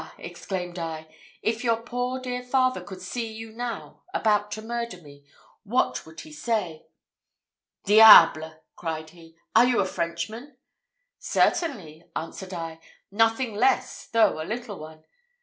[0.17, 5.23] exclaimed I, 'if your poor dear father could see you now about to murder me,
[5.63, 6.87] what would he say?'
[7.85, 10.57] 'Diable!' cried he, 'are you a Frenchman?'
[11.19, 12.79] 'Certainly,' answered I,
[13.11, 15.03] 'nothing less, though a little one.'